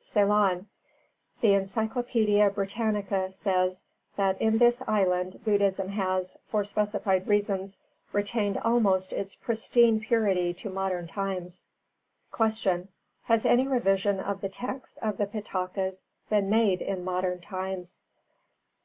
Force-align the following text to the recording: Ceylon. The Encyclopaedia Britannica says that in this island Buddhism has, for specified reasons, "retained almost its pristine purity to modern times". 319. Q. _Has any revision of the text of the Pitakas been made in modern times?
Ceylon. 0.00 0.68
The 1.40 1.54
Encyclopaedia 1.54 2.48
Britannica 2.50 3.32
says 3.32 3.82
that 4.14 4.40
in 4.40 4.58
this 4.58 4.80
island 4.86 5.40
Buddhism 5.44 5.88
has, 5.88 6.36
for 6.46 6.62
specified 6.62 7.26
reasons, 7.26 7.76
"retained 8.12 8.56
almost 8.58 9.12
its 9.12 9.34
pristine 9.34 9.98
purity 9.98 10.54
to 10.54 10.70
modern 10.70 11.08
times". 11.08 11.68
319. 12.32 12.86
Q. 13.26 13.34
_Has 13.34 13.44
any 13.44 13.66
revision 13.66 14.20
of 14.20 14.40
the 14.42 14.48
text 14.48 15.00
of 15.02 15.16
the 15.16 15.26
Pitakas 15.26 16.04
been 16.28 16.48
made 16.48 16.80
in 16.82 17.02
modern 17.02 17.40
times? 17.40 18.02